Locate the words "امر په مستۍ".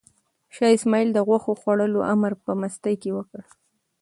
2.13-2.95